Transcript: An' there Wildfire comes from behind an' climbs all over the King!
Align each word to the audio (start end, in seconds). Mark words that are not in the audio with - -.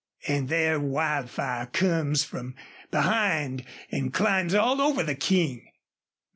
An' 0.27 0.47
there 0.47 0.79
Wildfire 0.79 1.67
comes 1.67 2.23
from 2.23 2.55
behind 2.89 3.63
an' 3.91 4.09
climbs 4.09 4.55
all 4.55 4.81
over 4.81 5.03
the 5.03 5.13
King! 5.13 5.67